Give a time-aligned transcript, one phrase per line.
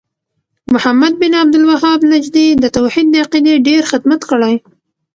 [0.73, 4.53] محمد بن عبد الوهاب نجدي د توحيد د عقيدې ډير خدمت کړی